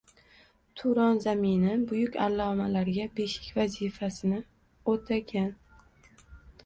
Turon 0.79 1.19
zamini 1.25 1.75
buyuk 1.91 2.17
allomalarga 2.29 3.07
beshik 3.21 3.53
vazifasini 3.61 4.41
o‘tagan. 4.95 5.53